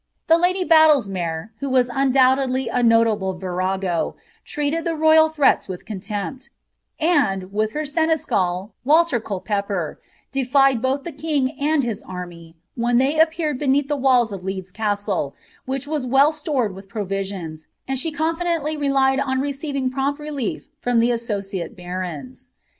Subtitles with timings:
[0.25, 4.15] The lady Badlesmere, who was uudoubiedly a nolable vingO)
[4.57, 6.49] ami the royal threats with contempt;
[6.99, 9.99] and, with her senescltal Waller Cal» pepper,
[10.31, 14.71] defied both ihe king and his army, wheji they appeared bcDMlli the walls of Leeds
[14.71, 15.33] Castie,
[15.67, 20.99] wluch was well stored with proviaiona, tai she confidently relied on receiving prompt relief from
[20.99, 22.47] lite aiti'rrt' barons.